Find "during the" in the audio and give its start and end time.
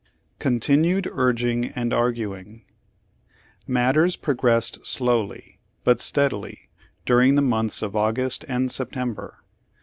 7.05-7.41